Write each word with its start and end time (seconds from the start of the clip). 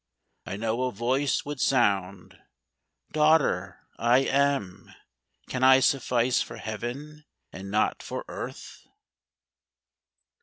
I 0.47 0.57
know 0.57 0.85
a 0.85 0.91
Voice 0.91 1.45
would 1.45 1.61
sound," 1.61 2.35
Daughter, 3.11 3.85
I 3.99 4.21
AM. 4.25 4.91
Can 5.47 5.63
I 5.63 5.79
suffice 5.79 6.41
for 6.41 6.57
Heaven, 6.57 7.25
and 7.53 7.69
not 7.69 8.01
for 8.01 8.25
earth 8.27 8.87